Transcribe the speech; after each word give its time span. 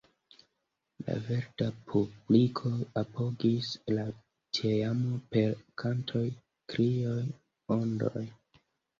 La 1.07 1.15
verda 1.25 1.65
publiko 1.89 2.71
apogis 3.01 3.69
la 3.97 4.05
teamon 4.59 5.19
per 5.35 5.53
kantoj, 5.83 6.23
krioj, 6.73 7.19
ondoj. 7.77 8.25